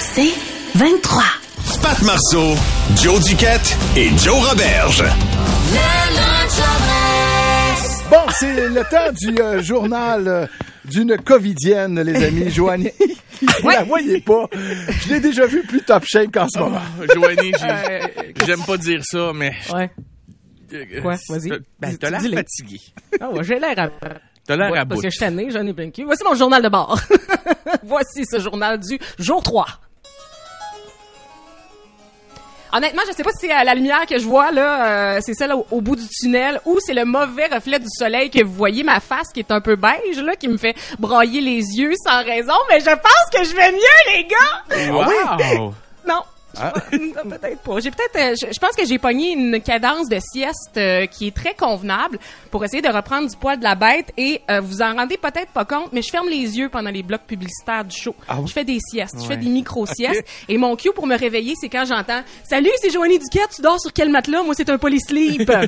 C'est 0.00 0.32
23. 0.74 1.22
Pat 1.82 2.02
Marceau, 2.02 2.54
Joe 3.02 3.22
Duquette 3.24 3.76
et 3.96 4.08
Joe 4.18 4.48
Roberge. 4.48 5.04
Bon, 8.10 8.18
c'est 8.38 8.68
le 8.68 8.82
temps 8.88 9.12
du 9.12 9.34
euh, 9.42 9.62
journal 9.62 10.28
euh, 10.28 10.46
d'une 10.84 11.16
covidienne, 11.18 12.00
les 12.00 12.24
amis. 12.24 12.50
Joanie, 12.50 12.90
vous 13.62 13.68
la 13.68 13.82
voyez 13.82 14.20
pas. 14.20 14.48
Je 14.52 15.08
l'ai 15.14 15.20
déjà 15.20 15.46
vu 15.46 15.62
plus 15.64 15.82
top 15.82 16.04
shape 16.06 16.30
qu'en 16.32 16.48
ce 16.48 16.58
moment. 16.60 16.80
Joanie, 17.14 17.52
j'ai- 17.60 18.34
j'aime 18.46 18.62
pas 18.64 18.76
dire 18.76 19.00
ça, 19.04 19.32
mais. 19.34 19.52
Ouais. 19.74 19.90
euh, 20.72 21.02
Quoi? 21.02 21.16
Vas-y. 21.28 21.50
Ben, 21.80 21.96
t'as 21.98 22.10
l'air 22.10 22.22
fatigué. 22.22 22.80
Ah 23.20 23.30
ouais, 23.30 23.42
j'ai 23.42 23.58
l'air 23.58 23.74
à... 23.76 23.88
T'as 24.46 24.56
l'air 24.56 24.70
Ouais, 24.70 24.78
à 24.78 24.84
parce 24.86 25.00
bout. 25.00 25.06
que 25.06 25.10
je 25.10 25.16
suis 25.16 25.50
j'en 25.50 25.66
ai 25.66 25.72
plein. 25.72 25.90
Voici 26.04 26.24
mon 26.24 26.34
journal 26.34 26.62
de 26.62 26.68
bord. 26.68 26.98
Voici 27.82 28.24
ce 28.24 28.38
journal 28.40 28.78
du 28.78 28.98
jour 29.18 29.42
3. 29.42 29.66
Honnêtement, 32.72 33.02
je 33.08 33.12
sais 33.12 33.22
pas 33.22 33.30
si 33.30 33.46
c'est 33.46 33.64
la 33.64 33.74
lumière 33.74 34.04
que 34.06 34.18
je 34.18 34.24
vois 34.26 34.50
là, 34.50 35.14
euh, 35.16 35.20
c'est 35.22 35.32
celle 35.34 35.52
au, 35.52 35.66
au 35.70 35.80
bout 35.80 35.96
du 35.96 36.06
tunnel 36.08 36.60
ou 36.66 36.78
c'est 36.80 36.92
le 36.92 37.04
mauvais 37.06 37.46
reflet 37.46 37.78
du 37.78 37.86
soleil 37.88 38.28
que 38.28 38.42
vous 38.44 38.52
voyez 38.52 38.82
ma 38.82 39.00
face 39.00 39.28
qui 39.32 39.40
est 39.40 39.50
un 39.50 39.60
peu 39.62 39.76
beige 39.76 40.18
là 40.22 40.36
qui 40.36 40.46
me 40.48 40.58
fait 40.58 40.74
brailler 40.98 41.40
les 41.40 41.60
yeux 41.78 41.94
sans 42.04 42.22
raison, 42.22 42.52
mais 42.68 42.80
je 42.80 42.90
pense 42.90 43.30
que 43.32 43.44
je 43.44 43.54
vais 43.54 43.72
mieux 43.72 44.14
les 44.14 44.24
gars. 44.24 44.92
Wow! 44.92 45.74
Non. 46.06 46.22
Je- 46.58 46.98
peut-être 47.28 47.58
pas. 47.60 47.80
J'ai 47.80 47.90
peut-être, 47.90 48.16
euh, 48.16 48.34
je, 48.40 48.52
je 48.52 48.58
pense 48.60 48.76
que 48.76 48.84
j'ai 48.86 48.98
pogné 48.98 49.32
une 49.32 49.60
cadence 49.60 50.08
de 50.08 50.18
sieste 50.20 50.76
euh, 50.76 51.06
qui 51.06 51.28
est 51.28 51.34
très 51.34 51.54
convenable 51.54 52.18
pour 52.50 52.64
essayer 52.64 52.82
de 52.82 52.88
reprendre 52.88 53.28
du 53.28 53.36
poil 53.36 53.58
de 53.58 53.64
la 53.64 53.74
bête 53.74 54.12
et 54.16 54.40
euh, 54.50 54.60
vous 54.60 54.82
en 54.82 54.94
rendez 54.94 55.16
peut-être 55.16 55.50
pas 55.52 55.64
compte, 55.64 55.92
mais 55.92 56.02
je 56.02 56.10
ferme 56.10 56.28
les 56.28 56.58
yeux 56.58 56.68
pendant 56.68 56.90
les 56.90 57.02
blocs 57.02 57.22
publicitaires 57.26 57.84
du 57.84 57.96
show. 57.96 58.14
Je 58.46 58.52
fais 58.52 58.64
des 58.64 58.78
siestes, 58.80 59.16
je 59.20 59.26
fais 59.26 59.36
des 59.36 59.48
micro-siestes 59.48 60.24
et 60.48 60.58
mon 60.58 60.76
cue 60.76 60.92
pour 60.94 61.06
me 61.06 61.16
réveiller, 61.16 61.54
c'est 61.60 61.68
quand 61.68 61.84
j'entends 61.84 62.22
«Salut, 62.48 62.70
c'est 62.80 62.90
Joanie 62.90 63.18
Duquette, 63.18 63.50
tu 63.56 63.62
dors 63.62 63.80
sur 63.80 63.92
quel 63.92 64.08
matelas? 64.10 64.42
Moi, 64.42 64.54
c'est 64.56 64.68
un 64.70 64.78
polysleep. 64.78 65.50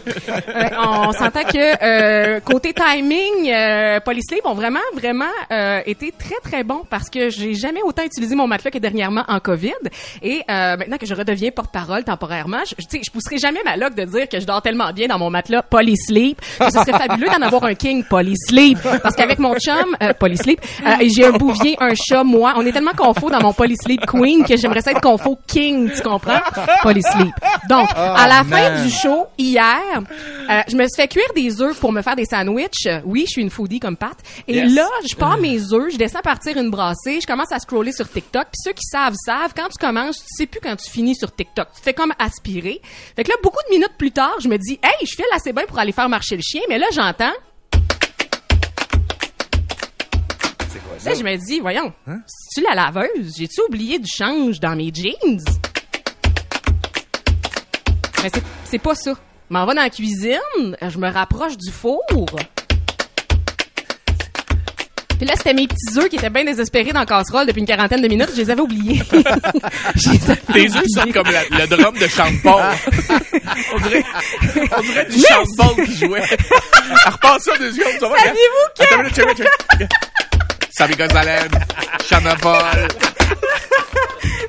Euh, 0.49 0.69
on 0.79 1.13
s'entend 1.13 1.43
que 1.45 1.85
euh, 1.85 2.41
côté 2.41 2.73
timing, 2.73 3.51
euh, 3.51 4.01
polysleep 4.01 4.45
ont 4.47 4.55
vraiment, 4.55 4.81
vraiment 4.95 5.25
euh, 5.53 5.81
été 5.87 6.13
très, 6.17 6.35
très 6.43 6.65
bons 6.65 6.83
parce 6.89 7.09
que 7.11 7.29
j'ai 7.31 7.55
jamais 7.55 7.83
autant 7.83 8.03
utilisé 8.03 8.35
mon 8.35 8.47
matelas 8.47 8.71
que 8.71 8.79
dernièrement 8.79 9.25
en 9.29 9.39
COVID. 9.41 9.73
Et 10.23 10.43
euh, 10.51 10.77
maintenant 10.79 10.97
que 10.97 11.07
je 11.07 11.15
redeviens 11.15 11.51
porte-parole 11.51 12.05
temporairement, 12.05 12.61
je, 12.69 12.75
tu 12.77 12.85
sais, 12.89 13.01
je 13.07 13.11
pousserai 13.11 13.39
jamais 13.39 13.61
ma 13.65 13.77
loque 13.77 13.95
de 13.95 14.05
dire 14.05 14.29
que 14.29 14.41
je 14.41 14.47
dors 14.47 14.63
tellement 14.63 14.93
bien 14.93 15.07
dans 15.09 15.19
mon 15.19 15.31
matelas 15.31 15.63
polysleep 15.63 16.41
que 16.59 16.65
ce 16.67 16.79
serait 16.81 16.93
fabuleux 16.99 17.29
d'en 17.29 17.43
avoir 17.47 17.65
un 17.65 17.75
king 17.75 18.05
polysleep. 18.05 18.79
Parce 19.03 19.15
qu'avec 19.17 19.39
mon 19.39 19.55
chum, 19.59 19.97
euh, 20.03 20.13
polysleep, 20.13 20.61
euh, 20.87 20.95
et 21.01 21.09
j'ai 21.09 21.27
un 21.27 21.33
bouvier, 21.33 21.77
un 21.81 21.95
chat, 21.95 22.25
moi, 22.25 22.55
on 22.57 22.65
est 22.65 22.73
tellement 22.73 22.93
confo 22.97 23.31
dans 23.31 23.41
mon 23.41 23.53
polysleep 23.53 24.07
queen 24.07 24.45
que 24.45 24.57
j'aimerais 24.57 24.81
ça 24.81 24.93
être 24.93 25.01
confo 25.01 25.39
king, 25.47 25.91
tu 25.95 26.03
comprends? 26.03 26.41
Polysleep. 26.83 27.35
Donc, 27.69 27.89
à 27.95 28.27
la 28.29 28.45
fin 28.45 28.83
du 28.83 28.91
show, 28.91 29.27
hier, 29.37 29.79
euh, 30.51 30.61
je 30.69 30.77
me 30.77 30.83
suis 30.85 30.97
fait 31.03 31.09
cuire 31.09 31.29
des 31.35 31.61
œufs 31.61 31.79
pour 31.79 31.93
me 31.93 32.03
faire 32.03 32.17
des 32.17 32.25
sandwichs. 32.25 32.87
Euh, 32.87 33.01
Oui, 33.05 33.25
je 33.27 33.33
suis 33.33 33.43
une 33.43 33.51
foodie 33.51 33.81
comme 33.81 33.97
Pat. 33.97 34.17
Et 34.47 34.63
là, 34.65 34.87
je 35.09 35.15
pars 35.15 35.39
mes 35.39 35.59
œufs, 35.73 35.93
je 35.93 35.97
descends 35.97 36.21
partir 36.23 36.57
une 36.57 36.71
brassée, 36.71 37.21
je 37.21 37.27
commence 37.27 37.53
à 37.53 37.59
scroller 37.59 37.93
sur 37.93 38.09
TikTok. 38.09 38.45
Puis 38.45 38.61
ceux 38.65 38.73
qui 38.73 38.85
savent, 38.85 39.15
savent, 39.25 39.53
quand 39.57 39.69
tu 39.69 39.79
commences, 39.85 40.17
tu 40.19 40.25
sais 40.37 40.47
plus 40.47 40.58
quand 40.63 40.77
tu 40.77 40.91
finis 40.91 41.15
sur 41.15 41.35
TikTok. 41.35 41.69
Tu 41.75 41.83
fais 41.83 41.95
comme 41.95 42.13
aspirer. 42.19 42.81
Fait 43.17 43.25
que 43.25 43.31
là, 43.31 43.37
beaucoup 43.43 43.61
de 43.69 43.75
minutes 43.75 43.97
plus 43.99 44.13
tard, 44.13 44.35
je 44.41 44.49
me 44.49 44.57
dis, 44.59 44.79
hey, 44.83 45.07
je 45.07 45.15
file 45.15 45.25
assez 45.35 45.53
bien 45.53 45.65
pour 45.67 45.79
aller 45.79 45.93
faire 45.93 46.09
marcher 46.09 46.37
le 46.37 46.43
chien. 46.43 46.63
Mais 46.69 46.79
là, 46.79 46.87
j'entends... 46.93 47.33
Là, 51.05 51.15
je 51.15 51.23
me 51.23 51.37
dis, 51.37 51.61
voyons, 51.61 51.93
c'est-tu 52.07 52.67
la 52.69 52.75
laveuse? 52.75 53.37
J'ai-tu 53.39 53.61
oublié 53.63 54.01
du 54.01 54.09
change 54.09 54.59
dans 54.59 54.75
mes 54.75 54.93
jeans? 54.93 55.41
Mais 58.23 58.31
c'est, 58.35 58.43
c'est 58.65 58.79
pas 58.79 58.97
ça. 58.97 59.15
Je 59.49 59.55
m'en 59.55 59.65
vais 59.65 59.75
dans 59.75 59.83
la 59.83 59.91
cuisine, 59.91 60.77
je 60.83 60.99
me 60.99 61.09
rapproche 61.09 61.57
du 61.57 61.71
four. 61.71 62.03
Puis 65.19 65.27
là, 65.27 65.35
c'était 65.37 65.53
mes 65.55 65.67
petits 65.67 65.99
œufs 65.99 66.09
qui 66.09 66.17
étaient 66.17 66.31
bien 66.31 66.45
désespérés 66.45 66.93
dans 66.93 67.01
la 67.01 67.07
casserole 67.07 67.47
depuis 67.47 67.61
une 67.61 67.67
quarantaine 67.67 68.01
de 68.01 68.09
minutes. 68.09 68.31
Je 68.35 68.41
les 68.43 68.51
avais 68.51 68.61
oubliés. 68.61 69.03
Tes 70.53 70.63
yeux 70.63 70.83
sont 70.95 71.11
comme 71.13 71.27
la- 71.31 71.59
le 71.59 71.67
drum 71.67 71.95
de 71.99 72.07
Sean 72.07 72.33
Paul. 72.43 72.63
on 73.75 73.79
dirait, 73.81 74.05
on 74.77 74.81
dirait 74.83 75.07
du 75.07 75.19
Paul 75.57 75.85
qui 75.85 75.97
jouait. 75.97 76.23
Elle 77.07 77.13
repasse 77.13 77.43
ça 77.43 77.59
deux 77.59 77.73
secondes. 77.73 78.01
Saviez-vous 78.01 78.67
que- 78.79 78.85
Attends 78.85 79.03
minute, 79.03 79.15
check, 79.15 79.37
check. 79.37 79.89
Sammy 80.71 80.95
Gonzalez, 80.95 81.49
Paul. 82.41 82.63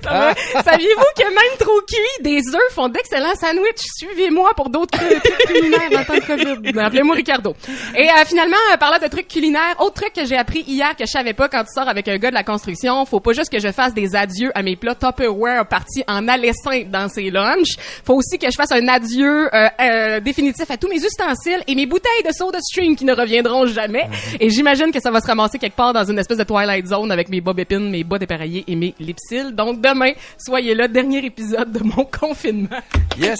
Ah. 0.11 0.33
Saviez-vous 0.65 1.03
que 1.15 1.23
même 1.23 1.57
trop 1.59 1.79
cuits, 1.81 2.23
des 2.23 2.39
œufs 2.55 2.73
font 2.73 2.87
d'excellents 2.87 3.35
sandwichs? 3.39 3.83
Suivez-moi 3.97 4.51
pour 4.55 4.69
d'autres 4.69 4.97
trucs 4.97 5.21
culinaires 5.45 5.99
en 5.99 6.03
temps 6.03 6.15
de 6.15 6.19
COVID. 6.21 6.79
Appelez-moi 6.79 7.15
Ricardo. 7.15 7.55
Et 7.95 8.09
euh, 8.09 8.25
finalement, 8.25 8.57
euh, 8.73 8.77
parlant 8.77 8.97
de 8.97 9.07
trucs 9.07 9.27
culinaires, 9.27 9.75
autre 9.79 10.01
truc 10.01 10.13
que 10.13 10.25
j'ai 10.25 10.35
appris 10.37 10.61
hier 10.61 10.95
que 10.95 11.05
je 11.05 11.11
savais 11.11 11.33
pas 11.33 11.47
quand 11.47 11.63
tu 11.63 11.73
sors 11.75 11.87
avec 11.87 12.07
un 12.07 12.17
gars 12.17 12.29
de 12.29 12.35
la 12.35 12.43
construction, 12.43 13.05
faut 13.05 13.19
pas 13.19 13.33
juste 13.33 13.51
que 13.51 13.59
je 13.59 13.71
fasse 13.71 13.93
des 13.93 14.15
adieux 14.15 14.51
à 14.55 14.63
mes 14.63 14.75
plats 14.75 14.95
Tupperware 14.95 15.67
partis 15.67 16.03
en 16.07 16.27
alessin 16.27 16.83
dans 16.87 17.07
ses 17.09 17.29
lunchs. 17.29 17.75
Faut 18.05 18.15
aussi 18.15 18.37
que 18.37 18.47
je 18.49 18.55
fasse 18.55 18.71
un 18.71 18.87
adieu 18.87 19.53
euh, 19.53 19.67
euh, 19.81 20.19
définitif 20.19 20.69
à 20.69 20.77
tous 20.77 20.87
mes 20.87 21.03
ustensiles 21.03 21.63
et 21.67 21.75
mes 21.75 21.85
bouteilles 21.85 22.23
de 22.25 22.31
soda 22.31 22.59
stream 22.61 22.95
qui 22.95 23.05
ne 23.05 23.13
reviendront 23.13 23.65
jamais. 23.65 24.07
Et 24.39 24.49
j'imagine 24.49 24.91
que 24.91 24.99
ça 24.99 25.11
va 25.11 25.21
se 25.21 25.27
ramasser 25.27 25.57
quelque 25.59 25.75
part 25.75 25.93
dans 25.93 26.05
une 26.05 26.19
espèce 26.19 26.37
de 26.37 26.43
Twilight 26.43 26.87
Zone 26.87 27.11
avec 27.11 27.29
mes 27.29 27.41
bob 27.41 27.59
épines, 27.59 27.89
mes 27.89 28.03
bas 28.03 28.17
dépareillés 28.17 28.63
et 28.67 28.75
mes 28.75 28.93
lipsils. 28.99 29.53
Donc 29.53 29.79
demain, 29.93 30.11
soyez 30.37 30.75
là, 30.75 30.87
dernier 30.87 31.25
épisode 31.25 31.71
de 31.71 31.83
mon 31.83 32.05
confinement. 32.05 32.81
Yes. 33.17 33.39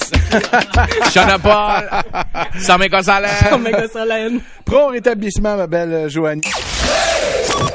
Sean 1.12 1.40
Paul, 1.42 1.90
Sammy 2.60 2.90
Gonzalez. 2.90 4.40
Prompt 4.66 4.92
rétablissement, 4.92 5.56
ma 5.56 5.68
belle 5.68 5.94
euh, 5.94 6.10
Joanie. 6.10 6.42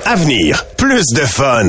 Avenir, 0.05 0.65
plus 0.77 1.05
de 1.15 1.21
fun. 1.21 1.69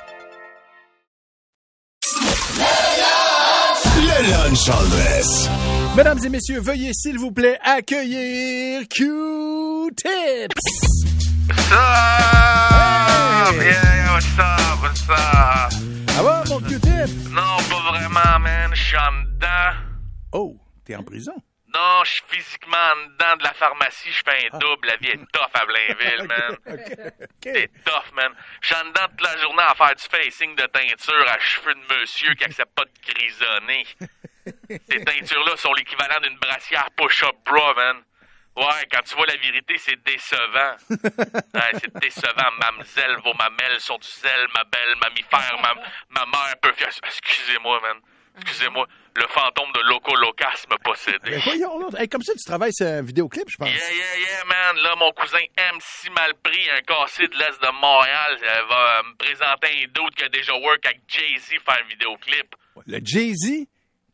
Mesdames 5.95 6.19
et 6.25 6.29
messieurs, 6.29 6.59
veuillez 6.59 6.91
s'il 6.93 7.17
vous 7.17 7.31
plaît 7.31 7.57
accueillir 7.63 8.81
Q-Tips. 8.89 10.03
Ah, 11.71 13.49
yeah, 13.55 14.13
what's 14.13 14.27
up, 14.37 14.83
what's 14.83 15.09
up? 15.09 15.71
Ça 16.09 16.21
va, 16.21 16.43
mon 16.49 16.59
Q-Tip? 16.59 17.29
Non, 17.29 17.57
pas 17.69 17.91
vraiment, 17.91 18.39
man. 18.39 18.71
Je 18.73 18.83
suis 18.83 18.97
en 18.97 19.23
dedans. 19.23 19.77
Oh, 20.33 20.57
t'es 20.83 20.97
en 20.97 21.03
prison? 21.03 21.33
Non, 21.73 22.03
je 22.03 22.11
suis 22.11 22.23
physiquement 22.27 22.75
en 22.75 23.05
dedans 23.07 23.37
de 23.37 23.43
la 23.43 23.53
pharmacie. 23.53 24.09
Je 24.11 24.21
fais 24.29 24.49
un 24.51 24.57
double. 24.59 24.85
La 24.85 24.97
vie 24.97 25.11
est 25.11 25.31
tough 25.31 25.53
à 25.53 25.65
Blainville, 25.65 26.27
man. 26.27 26.57
C'est 27.41 27.71
tough, 27.85 28.11
man. 28.13 28.33
Je 28.59 28.67
suis 28.67 28.75
en 28.75 28.89
dedans 28.89 29.07
toute 29.11 29.21
la 29.21 29.37
journée 29.37 29.63
à 29.65 29.75
faire 29.75 29.95
du 29.95 30.03
facing 30.11 30.55
de 30.57 30.65
teinture 30.65 31.25
à 31.29 31.39
cheveux 31.39 31.73
de 31.73 32.01
monsieur 32.01 32.33
qui 32.35 32.43
accepte 32.43 32.75
pas 32.75 32.83
de 32.83 33.13
grisonner. 33.13 33.85
Ces 34.89 35.03
teintures-là 35.03 35.57
sont 35.57 35.73
l'équivalent 35.73 36.19
d'une 36.21 36.37
brassière 36.37 36.87
push-up 36.95 37.35
bra, 37.45 37.73
man. 37.75 37.97
Ouais, 38.55 38.85
quand 38.91 39.01
tu 39.03 39.15
vois 39.15 39.25
la 39.27 39.37
vérité, 39.37 39.75
c'est 39.77 40.01
décevant. 40.03 40.75
Ouais, 41.53 41.71
c'est 41.79 41.93
décevant. 41.99 42.51
Mamzelle, 42.59 43.17
vos 43.23 43.33
mamelles 43.33 43.79
sont 43.79 43.97
du 43.97 44.07
zèle, 44.07 44.47
ma 44.53 44.63
belle 44.65 44.95
mammifère, 45.01 45.57
ma, 45.61 45.73
ma 46.09 46.25
mère 46.25 46.55
peut 46.61 46.73
faire... 46.73 46.89
Excusez-moi, 47.03 47.79
man. 47.81 47.97
Excusez-moi. 48.41 48.87
Le 49.15 49.27
fantôme 49.27 49.71
de 49.73 49.81
Loco 49.89 50.15
Locas 50.15 50.65
me 50.69 50.77
possédait. 50.83 51.37
Voyons, 51.43 51.79
là. 51.79 51.87
Hey, 51.99 52.07
comme 52.07 52.21
ça, 52.21 52.33
tu 52.33 52.45
travailles 52.45 52.73
sur 52.73 52.87
un 52.87 53.01
vidéoclip, 53.01 53.45
je 53.49 53.57
pense. 53.57 53.67
Yeah, 53.69 53.93
yeah, 53.93 54.19
yeah, 54.19 54.43
man. 54.45 54.81
Là, 54.83 54.95
mon 54.97 55.11
cousin 55.11 55.43
MC 55.57 56.09
Malpris, 56.15 56.69
un 56.69 56.81
cassé 56.81 57.27
de 57.27 57.37
l'Est 57.37 57.61
de 57.61 57.71
Montréal, 57.81 58.37
euh, 58.41 58.65
va 58.69 59.03
me 59.03 59.15
présenter 59.17 59.67
un 59.83 59.87
doute 59.91 60.15
qui 60.15 60.23
a 60.23 60.29
déjà 60.29 60.53
work 60.53 60.85
avec 60.85 61.01
Jay-Z 61.07 61.49
faire 61.63 61.79
un 61.83 61.87
vidéoclip. 61.89 62.55
Le 62.87 62.99
Jay-Z? 63.03 63.67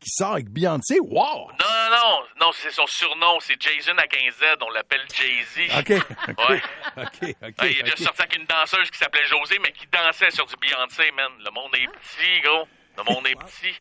Qui 0.08 0.14
sort 0.16 0.32
avec 0.32 0.48
Beyoncé, 0.48 0.98
wow! 1.00 1.50
Non, 1.60 1.66
non, 1.90 1.90
non, 1.90 2.22
non, 2.40 2.50
c'est 2.52 2.70
son 2.70 2.86
surnom, 2.86 3.38
c'est 3.40 3.60
Jason 3.60 3.92
à 3.98 4.06
15Z, 4.06 4.56
on 4.62 4.70
l'appelle 4.70 5.04
Jay-Z. 5.14 5.78
OK, 5.78 6.02
OK, 6.28 6.48
Ouais. 6.48 6.62
OK. 6.96 7.22
Ouais, 7.22 7.72
il 7.72 7.78
est 7.78 7.82
déjà 7.82 7.96
sorti 7.96 8.22
avec 8.22 8.36
une 8.36 8.46
danseuse 8.46 8.90
qui 8.90 8.98
s'appelait 8.98 9.26
José, 9.26 9.58
mais 9.62 9.72
qui 9.72 9.86
dansait 9.92 10.30
sur 10.30 10.46
du 10.46 10.54
Beyoncé, 10.56 11.10
man. 11.12 11.30
Le 11.44 11.50
monde 11.50 11.74
est 11.76 11.86
petit, 11.88 12.40
gros. 12.42 12.66
Le 12.96 13.04
monde 13.04 13.26
est 13.28 13.36
petit. 13.36 13.76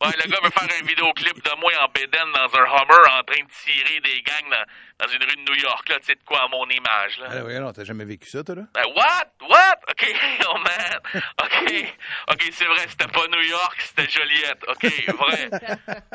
Ouais, 0.00 0.14
le 0.24 0.30
gars 0.30 0.38
veut 0.42 0.50
faire 0.50 0.68
un 0.80 0.86
vidéoclip 0.86 1.36
de 1.44 1.60
moi 1.60 1.70
en 1.82 1.88
bédaine 1.88 2.32
dans 2.32 2.48
un 2.58 2.64
Hummer 2.64 3.04
en 3.18 3.22
train 3.22 3.42
de 3.42 3.50
tirer 3.62 4.00
des 4.00 4.22
gangs 4.22 4.48
dans, 4.50 4.64
dans 5.04 5.12
une 5.12 5.22
rue 5.22 5.36
de 5.36 5.50
New 5.50 5.60
York, 5.60 5.88
là. 5.88 5.98
Tu 6.00 6.06
sais 6.06 6.14
de 6.14 6.24
quoi 6.24 6.44
à 6.44 6.48
mon 6.48 6.66
image, 6.68 7.18
là. 7.18 7.26
Ah, 7.30 7.44
oui, 7.44 7.58
non, 7.58 7.72
t'as 7.72 7.84
jamais 7.84 8.04
vécu 8.04 8.28
ça, 8.28 8.42
toi, 8.42 8.54
là? 8.54 8.62
Ben, 8.72 8.84
what? 8.94 9.48
What? 9.48 9.78
OK, 9.90 10.14
oh 10.48 10.58
man. 10.58 11.22
OK. 11.42 11.94
OK, 12.32 12.48
c'est 12.52 12.64
vrai, 12.64 12.86
c'était 12.88 13.08
pas 13.08 13.26
New 13.28 13.42
York, 13.42 13.80
c'était 13.80 14.08
Joliette. 14.10 14.64
OK, 14.68 14.84
vrai. 15.18 15.50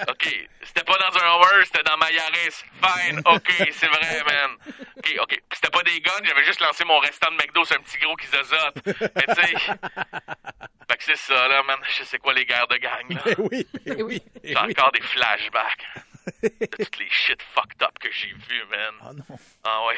OK. 0.10 0.50
C'était 0.64 0.84
pas 0.84 0.98
dans 0.98 1.18
un 1.18 1.36
Hummer, 1.36 1.66
c'était 1.66 1.84
dans 1.84 1.98
ma 1.98 2.12
Yaris. 2.12 2.64
Fine. 2.82 3.22
OK, 3.26 3.70
c'est 3.72 3.88
vrai, 3.88 4.24
man. 4.26 4.58
OK, 4.98 5.16
OK. 5.22 5.28
Puis 5.28 5.42
c'était 5.54 5.70
pas 5.72 5.84
des 5.84 6.00
guns, 6.02 6.24
j'avais 6.24 6.46
juste 6.46 6.62
lancé 6.62 6.84
mon 6.86 7.00
restant 7.00 7.32
de 7.32 7.36
McDo 7.36 7.64
sur 7.66 7.76
un 7.78 7.82
petit 7.82 7.98
gros 8.00 8.16
qui 8.16 8.28
zozote. 8.28 8.76
Mais 8.86 9.36
tu 9.36 9.42
sais. 9.42 9.54
Fait 10.90 10.98
que 10.98 11.04
c'est 11.04 11.18
ça, 11.18 11.48
là, 11.48 11.62
man. 11.64 11.78
Je 11.98 12.04
sais 12.04 12.18
quoi 12.18 12.34
les 12.34 12.46
guerres 12.46 12.68
de 12.68 12.78
gang, 12.78 13.10
là. 13.10 13.22
Ben 13.26 13.36
oui, 13.52 13.68
ben 13.86 14.02
oui. 14.02 14.22
J'ai 14.44 14.58
encore 14.58 14.92
des 14.92 15.02
flashbacks 15.02 15.86
toutes 16.71 17.00
les 17.00 17.10
shit 17.10 17.42
fucked 17.42 17.81
up 17.81 17.98
que 18.00 18.12
j'ai 18.12 18.33
vues, 18.33 18.66
man. 18.69 18.95
Ah 19.01 19.13
non. 19.13 19.39
Ah 19.63 19.86
ouais. 19.88 19.98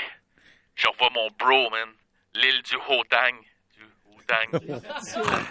Je 0.76 0.88
revois 0.88 1.10
mon 1.12 1.30
bro, 1.32 1.70
man. 1.70 1.94
L'île 2.34 2.62
du 2.64 2.76
Hotang. 2.76 3.38
Du 3.76 3.86
Hotang. 4.10 4.50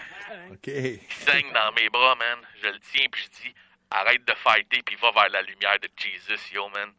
OK. 0.52 0.60
qui 0.62 1.00
saigne 1.10 1.52
dans 1.52 1.72
mes 1.72 1.88
bras, 1.88 2.14
man. 2.14 2.38
Je 2.62 2.68
le 2.68 2.78
tiens, 2.80 3.06
puis 3.10 3.22
je 3.22 3.42
dis, 3.42 3.54
arrête 3.90 4.24
de 4.24 4.34
fighter, 4.34 4.82
puis 4.82 4.96
va 4.96 5.10
vers 5.12 5.28
la 5.28 5.42
lumière 5.42 5.78
de 5.80 5.88
Jesus, 5.96 6.52
yo, 6.52 6.68
man. 6.68 6.92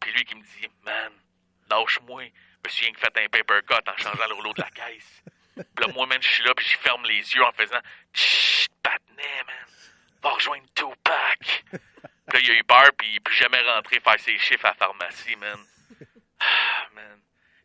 Puis 0.00 0.12
lui 0.12 0.24
qui 0.24 0.34
me 0.34 0.42
dit, 0.42 0.68
man, 0.84 1.12
lâche-moi. 1.70 2.24
Je 2.24 2.68
me 2.68 2.72
suis 2.72 2.84
rien 2.86 2.94
que 2.94 3.00
fait 3.00 3.18
un 3.18 3.28
paper 3.28 3.60
cut 3.66 3.90
en 3.90 3.96
changeant 3.96 4.26
le 4.28 4.34
rouleau 4.34 4.52
de 4.54 4.60
la 4.62 4.70
caisse. 4.70 5.22
Puis 5.54 5.86
là, 5.86 5.92
moi, 5.92 6.06
man, 6.06 6.18
je 6.20 6.28
suis 6.28 6.42
là, 6.44 6.54
puis 6.54 6.66
je 6.66 6.78
ferme 6.78 7.04
les 7.04 7.34
yeux 7.34 7.44
en 7.44 7.52
faisant, 7.52 7.80
chut, 8.12 8.72
patinet, 8.82 9.44
man. 9.46 9.66
Puis 12.34 12.42
là, 12.42 12.48
il 12.48 12.56
a 12.56 12.60
eu 12.60 12.64
peur, 12.64 12.90
puis 12.98 13.08
il 13.10 13.16
est 13.16 13.20
plus 13.20 13.36
jamais 13.36 13.60
rentré 13.60 14.00
faire 14.00 14.18
ses 14.18 14.36
chiffres 14.38 14.66
à 14.66 14.70
la 14.70 14.74
pharmacie, 14.74 15.36
man. 15.36 15.58
Ah, 16.40 16.86
man. 16.92 17.20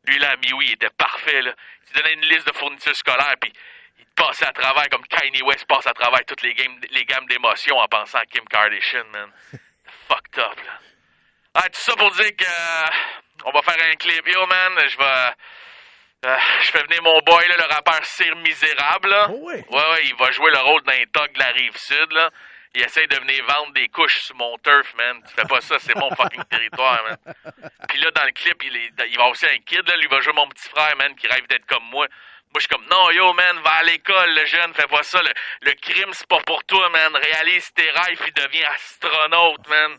Lui, 0.06 0.20
là, 0.20 0.36
Miwi, 0.38 0.68
il 0.68 0.74
était 0.74 0.92
parfait, 0.92 1.42
là. 1.42 1.54
Il 1.88 1.94
donnait 1.94 2.14
une 2.14 2.26
liste 2.26 2.48
de 2.48 2.54
fournitures 2.54 2.96
scolaires, 2.96 3.36
puis 3.42 3.52
il 3.98 4.06
passait 4.16 4.46
à 4.46 4.54
travers 4.54 4.88
comme 4.90 5.06
Kanye 5.08 5.42
West 5.42 5.66
passe 5.66 5.88
à 5.88 5.94
travers 5.94 6.24
toutes 6.26 6.44
les, 6.44 6.54
games, 6.54 6.80
les 6.92 7.04
gammes 7.06 7.26
d'émotions 7.26 7.78
en 7.78 7.88
pensant 7.88 8.20
à 8.20 8.26
Kim 8.28 8.46
Kardashian, 8.46 9.06
man. 9.12 9.32
Fucked 10.08 10.38
up, 10.38 10.56
là. 10.66 10.80
Ah, 11.56 11.64
tout 11.64 11.82
ça 11.82 11.96
pour 11.96 12.12
dire 12.12 12.36
que 12.38 12.46
euh, 12.46 13.46
on 13.46 13.52
va 13.52 13.62
faire 13.64 13.84
un 13.92 13.96
clip. 13.96 14.28
Yo, 14.28 14.46
man, 14.46 14.88
je 14.88 14.98
vais... 14.98 15.34
euh, 16.26 16.38
je 16.62 16.70
fais 16.70 16.84
venir 16.84 17.02
mon 17.02 17.20
boy, 17.22 17.48
là, 17.48 17.58
le 17.58 17.74
rappeur 17.74 18.06
Cire 18.06 18.36
Misérable, 18.36 19.10
là. 19.10 19.28
Oh 19.32 19.40
oui. 19.42 19.56
Ouais, 19.68 19.90
ouais, 19.92 20.06
il 20.06 20.16
va 20.16 20.30
jouer 20.32 20.52
le 20.52 20.60
rôle 20.60 20.84
d'un 20.84 21.04
thug 21.12 21.34
de 21.34 21.40
la 21.40 21.48
Rive-Sud, 21.48 22.12
là. 22.12 22.30
Il 22.76 22.84
essaye 22.84 23.08
de 23.08 23.16
venir 23.16 23.44
vendre 23.46 23.74
des 23.74 23.88
couches 23.90 24.20
sur 24.20 24.36
mon 24.36 24.58
turf, 24.60 24.94
man. 24.96 25.22
Tu 25.28 25.34
fais 25.34 25.48
pas 25.48 25.60
ça, 25.62 25.80
c'est 25.80 25.96
mon 25.96 26.10
fucking 26.16 26.44
territoire, 26.50 27.04
man. 27.04 27.18
Puis 27.88 28.00
là, 28.00 28.12
dans 28.12 28.26
le 28.26 28.32
clip, 28.32 28.62
il, 28.64 28.76
est, 28.76 28.92
il 29.10 29.18
va 29.18 29.28
aussi 29.28 29.46
un 29.46 29.58
kid, 29.66 29.88
là. 29.88 29.98
Lui 29.98 30.08
va 30.08 30.22
jouer 30.22 30.34
mon 30.34 30.48
petit 30.50 30.70
frère, 30.70 30.96
man, 30.98 31.16
qui 31.16 31.28
rêve 31.28 31.48
d'être 31.48 31.66
comme 31.66 31.86
moi. 31.86 32.08
Moi, 32.52 32.56
je 32.56 32.62
suis 32.62 32.70
comme, 32.70 32.86
non, 32.90 33.12
yo, 33.12 33.34
man, 33.34 33.60
va 33.60 33.72
à 33.72 33.84
l'école, 33.84 34.34
le 34.36 34.46
jeune, 34.46 34.74
fais 34.74 34.88
pas 34.88 35.04
ça. 35.04 35.22
Le, 35.22 35.32
le 35.62 35.74
crime, 35.74 36.14
c'est 36.14 36.28
pas 36.28 36.42
pour 36.42 36.64
toi, 36.66 36.90
man. 36.90 37.16
Réalise 37.16 37.74
tes 37.74 37.90
rêves, 37.90 38.20
puis 38.20 38.32
deviens 38.34 38.70
astronaute, 38.70 39.68
man. 39.68 39.98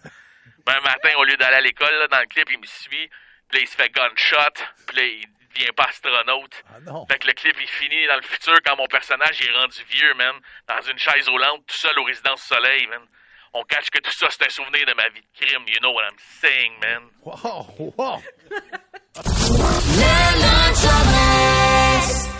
Ben, 0.64 0.75
un 0.76 0.81
matin, 0.81 1.11
au 1.19 1.25
lieu 1.25 1.37
d'aller 1.37 1.56
à 1.56 1.61
l'école, 1.61 1.94
là, 1.94 2.06
dans 2.08 2.20
le 2.20 2.26
clip, 2.26 2.49
il 2.50 2.58
me 2.58 2.67
suit. 2.67 3.08
Puis 3.49 3.58
là, 3.58 3.61
il 3.61 3.69
se 3.69 3.75
fait 3.75 3.90
gunshot. 3.90 4.64
Puis 4.87 4.96
là, 4.96 5.02
il 5.05 5.39
devient 5.60 5.72
pas 5.72 5.84
astronaute. 5.84 6.62
Ah 6.68 6.80
non. 6.86 7.06
Fait 7.06 7.18
que 7.18 7.26
le 7.26 7.32
clip, 7.32 7.56
il 7.60 7.68
finit 7.68 8.06
dans 8.06 8.16
le 8.16 8.22
futur 8.22 8.54
quand 8.64 8.76
mon 8.76 8.86
personnage 8.86 9.40
est 9.40 9.52
rendu 9.52 9.82
vieux, 9.90 10.14
man. 10.14 10.34
Dans 10.68 10.80
une 10.82 10.98
chaise 10.98 11.28
roulante, 11.28 11.66
tout 11.66 11.76
seul 11.76 11.98
au 11.98 12.04
résidence 12.04 12.42
soleil, 12.42 12.86
man. 12.86 13.02
On 13.52 13.64
cache 13.64 13.90
que 13.90 13.98
tout 13.98 14.12
ça, 14.12 14.28
c'est 14.30 14.46
un 14.46 14.50
souvenir 14.50 14.86
de 14.86 14.94
ma 14.94 15.08
vie 15.08 15.20
de 15.20 15.26
crime. 15.46 15.64
You 15.66 15.80
know 15.80 15.92
what 15.92 16.04
I'm 16.04 16.16
saying, 16.40 16.72
man. 16.80 17.10
Wow, 17.24 17.66
wow. 17.96 18.22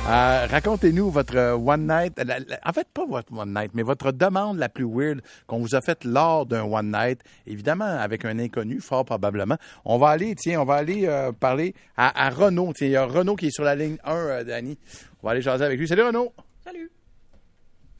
Euh, 0.08 0.47
Racontez-nous 0.50 1.11
votre 1.11 1.37
euh, 1.37 1.55
one 1.55 1.87
night. 1.87 2.14
la- 2.19 2.41
la- 2.41 2.58
en 2.64 2.73
fait, 2.73 2.88
pas 2.93 3.05
votre 3.06 3.32
one 3.32 3.52
night, 3.55 3.70
mais 3.75 3.82
votre 3.82 4.11
demande 4.11 4.58
la 4.58 4.69
plus 4.69 4.85
weird 4.85 5.20
qu'on 5.47 5.58
vous 5.58 5.75
a 5.76 5.81
faite 5.82 6.05
lors 6.05 6.47
d'un 6.47 6.64
one 6.64 6.91
night. 6.91 7.20
Évidemment, 7.47 7.85
avec 7.85 8.25
un 8.25 8.38
inconnu, 8.41 8.81
fort 8.81 9.05
probablement. 9.05 9.56
On 9.85 9.99
va 9.99 10.08
aller, 10.08 10.35
tiens, 10.35 10.62
on 10.62 10.64
va 10.64 10.75
aller 10.76 11.06
euh, 11.06 11.31
parler 11.32 11.75
à, 11.97 12.26
à 12.26 12.31
Renaud. 12.31 12.73
Tiens, 12.73 12.88
il 12.88 12.93
y 12.93 12.97
a 12.97 13.05
Renaud 13.05 13.37
qui 13.37 13.49
est 13.49 13.50
sur 13.55 13.62
la 13.62 13.76
ligne 13.76 13.99
1, 14.05 14.12
euh, 14.17 14.43
Danny. 14.44 14.79
On 15.23 15.26
va 15.26 15.32
aller 15.32 15.43
jaser 15.43 15.64
avec 15.64 15.79
lui. 15.79 15.87
Salut 15.87 16.03
Renaud. 16.03 16.32
Salut. 16.64 16.91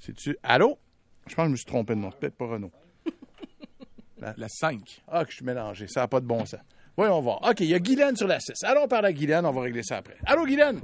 C'est-tu. 0.01 0.37
Allô? 0.43 0.79
Je 1.29 1.35
pense 1.35 1.45
que 1.45 1.49
je 1.49 1.53
me 1.53 1.57
suis 1.57 1.67
trompé 1.67 1.95
de 1.95 2.01
nom. 2.01 2.11
C'est 2.11 2.19
peut-être 2.21 2.37
pas 2.37 2.47
Renaud. 2.47 2.73
La 4.37 4.49
5. 4.49 5.03
Ah, 5.07 5.25
que 5.25 5.31
je 5.31 5.37
suis 5.37 5.45
mélangé. 5.45 5.87
Ça 5.87 6.01
n'a 6.01 6.09
pas 6.09 6.19
de 6.21 6.27
bon 6.27 6.45
sens. 6.45 6.61
Voyons 6.97 7.21
voir. 7.21 7.41
OK, 7.49 7.61
il 7.61 7.67
y 7.67 7.75
a 7.75 7.79
Guylaine 7.79 8.17
sur 8.17 8.27
la 8.27 8.41
6. 8.41 8.65
Allons 8.65 8.89
parler 8.89 9.09
à 9.09 9.13
Guylaine. 9.13 9.47
On 9.47 9.53
va 9.53 9.61
régler 9.61 9.83
ça 9.85 9.99
après. 9.99 10.17
Allô, 10.27 10.45
Guylaine? 10.45 10.81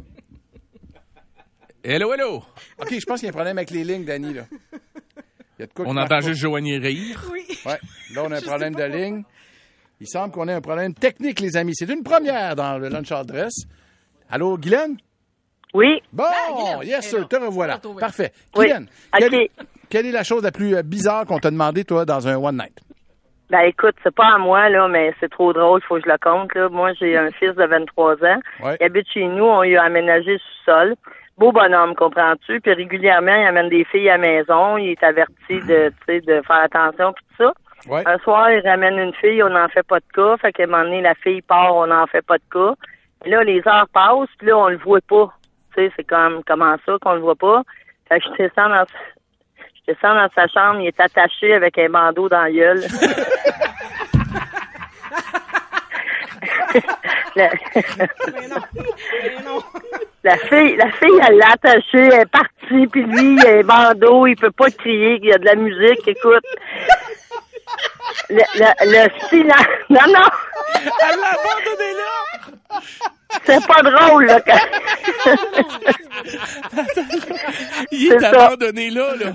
Hello, 1.89 2.13
hello. 2.13 2.43
OK, 2.81 2.89
je 2.99 3.05
pense 3.07 3.21
qu'il 3.21 3.27
y 3.27 3.29
a 3.29 3.31
un 3.31 3.33
problème 3.33 3.59
avec 3.59 3.71
les 3.71 3.85
lignes, 3.85 4.05
Danny, 4.05 4.35
là. 4.35 4.43
Il 4.73 5.61
y 5.61 5.63
a 5.63 5.67
de 5.67 5.73
quoi 5.73 5.85
On 5.87 5.97
entend 5.97 6.07
pas. 6.09 6.21
juste 6.21 6.41
Joanie 6.41 6.79
rire. 6.79 7.23
Ouais. 7.65 7.79
Là, 8.15 8.23
on 8.25 8.33
a 8.33 8.39
un 8.39 8.41
problème 8.41 8.75
de 8.75 8.83
ligne. 8.85 9.23
Il 10.01 10.09
semble 10.09 10.33
qu'on 10.35 10.49
ait 10.49 10.53
un 10.53 10.61
problème 10.61 10.95
technique, 10.95 11.39
les 11.41 11.57
amis. 11.57 11.75
C'est 11.77 11.89
une 11.89 12.03
première 12.03 12.57
dans 12.57 12.77
le 12.79 12.89
Lunch 12.89 13.11
Dress. 13.27 13.55
Allô, 14.29 14.59
Guylaine? 14.59 14.97
Oui. 15.75 16.03
Bon, 16.13 16.25
Guylaine. 16.57 16.83
yes, 16.83 17.07
Eh 17.07 17.09
sir, 17.11 17.21
non, 17.21 17.27
te 17.29 17.37
revoilà. 17.37 17.79
Parfait. 18.01 18.33
Oui. 18.57 18.65
Guylaine, 18.67 18.89
OK. 19.15 19.19
quelle, 19.21 19.35
est- 19.35 19.51
quelle 19.89 20.07
est 20.07 20.13
la 20.13 20.25
chose 20.25 20.43
la 20.43 20.51
plus 20.53 20.75
euh, 20.75 20.83
bizarre 20.83 21.25
qu'on 21.25 21.39
t'a 21.39 21.51
demandé, 21.53 21.85
toi, 21.85 22.05
dans 22.05 22.27
un 22.27 22.37
one 22.37 22.57
night? 22.57 22.79
Ben 23.49 23.61
écoute, 23.61 23.95
c'est 24.03 24.13
pas 24.15 24.35
à 24.35 24.39
moi, 24.39 24.69
là, 24.69 24.89
mais 24.89 25.15
c'est 25.21 25.31
trop 25.31 25.53
drôle, 25.53 25.81
faut 25.87 25.95
que 25.95 26.03
je 26.05 26.11
le 26.11 26.19
compte. 26.19 26.53
Là. 26.57 26.69
Moi, 26.69 26.93
j'ai 26.99 27.17
un 27.17 27.31
fils 27.31 27.55
de 27.55 27.65
23 27.65 28.15
ans. 28.25 28.41
Ouais. 28.61 28.77
Il 28.81 28.85
habite 28.87 29.07
chez 29.15 29.25
nous, 29.29 29.45
on 29.45 29.63
lui 29.63 29.77
a 29.77 29.85
aménagé 29.85 30.33
le 30.33 30.39
sous-sol. 30.39 30.97
Beau 31.39 31.53
bonhomme, 31.53 31.95
comprends-tu? 31.95 32.61
Puis 32.63 32.73
régulièrement, 32.73 33.35
il 33.35 33.47
amène 33.47 33.69
des 33.69 33.85
filles 33.85 34.09
à 34.09 34.17
la 34.17 34.27
maison. 34.27 34.79
Il 34.79 34.91
est 34.91 35.03
averti 35.03 35.61
de, 35.69 35.91
tu 35.91 35.97
sais, 36.07 36.21
de 36.23 36.41
faire 36.43 36.63
attention 36.65 37.13
puis 37.13 37.25
tout 37.29 37.45
ça. 37.45 37.53
Ouais. 37.91 38.03
Un 38.07 38.19
soir, 38.19 38.51
il 38.51 38.67
ramène 38.67 38.99
une 38.99 39.15
fille, 39.15 39.43
on 39.43 39.51
n'en 39.51 39.69
fait 39.69 39.87
pas 39.87 40.01
de 40.01 40.07
cas. 40.15 40.37
Fait 40.39 40.53
qu'à 40.53 40.65
un 40.65 40.67
moment 40.67 40.85
donné, 40.85 41.03
la 41.03 41.15
fille 41.15 41.43
part, 41.43 41.77
on 41.77 41.87
n'en 41.87 42.07
fait 42.07 42.25
pas 42.25 42.39
de 42.39 42.43
cas. 42.51 42.75
Et 43.25 43.31
là, 43.31 43.45
les 43.45 43.61
heures 43.67 43.89
passent, 43.93 44.31
puis 44.39 44.49
là, 44.49 44.57
on 44.57 44.69
le 44.69 44.79
voit 44.79 45.01
pas. 45.07 45.33
Tu 45.75 45.85
sais, 45.85 45.93
c'est 45.95 46.05
comme 46.05 46.43
comment 46.47 46.77
ça 46.87 46.97
qu'on 47.03 47.15
le 47.15 47.21
voit 47.21 47.35
pas? 47.35 47.63
Fait 48.09 48.19
que 48.19 48.25
je 48.27 48.43
descends 48.45 48.71
dans 48.71 48.87
je 49.59 49.93
descends 49.93 50.15
dans 50.15 50.29
sa 50.35 50.49
chambre, 50.49 50.81
il 50.81 50.89
est 50.89 51.01
attaché 51.01 51.55
avec 51.55 51.79
un 51.79 51.91
bandeau 51.91 52.29
dans 52.29 52.43
la 52.43 52.51
gueule. 52.51 52.83
la, 57.37 57.51
Mais 58.33 58.49
non. 58.49 58.63
Mais 59.23 59.43
non. 59.45 59.61
la 60.27 60.37
fille, 60.39 60.77
la 60.77 60.91
fille, 60.91 61.21
elle 61.29 61.37
l'a 61.37 61.53
attaché, 61.53 61.99
elle 61.99 62.23
est 62.23 62.27
partie, 62.27 62.87
puis 62.89 63.05
lui, 63.05 63.37
il 63.37 63.47
un 63.47 63.63
bandeau, 63.63 64.27
il 64.27 64.35
peut 64.35 64.51
pas 64.51 64.71
crier, 64.71 65.21
il 65.23 65.29
y 65.29 65.33
a 65.33 65.39
de 65.39 65.45
la 65.45 65.55
musique, 65.55 66.07
écoute. 66.07 66.45
Le, 68.29 68.43
le, 68.59 68.69
le 68.93 69.29
silence. 69.29 69.67
Non, 69.89 70.01
non, 70.09 70.29
Elle 70.75 71.21
l'a 71.21 71.31
abandonné 71.31 71.93
là! 71.95 73.11
C'est 73.45 73.67
pas 73.67 73.83
drôle, 73.83 74.27
là. 74.27 74.41
quand- 74.41 74.59
Il 77.93 78.13
est 78.13 78.21
ça. 78.21 78.29
abandonné 78.31 78.91
là, 78.91 79.15
là. 79.19 79.33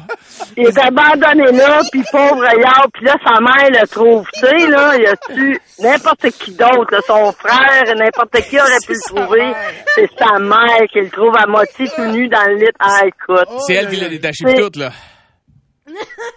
Il 0.58 0.68
est 0.68 0.78
abandonné 0.80 1.52
là, 1.52 1.82
puis 1.92 2.04
pauvre 2.12 2.44
Yard, 2.44 2.90
puis 2.94 3.06
là, 3.06 3.16
sa 3.24 3.40
mère 3.40 3.70
le 3.82 3.88
trouve. 3.88 4.26
Tu 4.34 4.40
sais, 4.42 4.68
là, 4.68 4.96
il 4.98 5.06
a 5.08 5.16
tu 5.18 5.60
n'importe 5.80 6.30
qui 6.32 6.52
d'autre, 6.54 6.88
là, 6.92 7.00
son 7.06 7.32
frère, 7.34 7.96
n'importe 7.96 8.42
qui 8.50 8.60
aurait 8.60 8.78
pu 8.86 8.94
le 8.94 9.16
trouver. 9.16 9.54
C'est 9.96 10.10
sa 10.18 10.40
mère 10.40 10.88
qui 10.92 11.00
le 11.02 11.10
trouve 11.10 11.36
à 11.38 11.46
moitié 11.48 11.88
tout 11.96 12.06
nu 12.06 12.28
dans 12.28 12.44
le 12.48 12.56
lit. 12.56 12.70
Ah, 12.80 13.02
écoute. 13.06 13.48
C'est 13.68 13.74
elle 13.76 13.90
qui 13.90 13.98
l'a 13.98 14.10
détaché 14.10 14.44
tout, 14.56 14.80
là. 14.80 14.92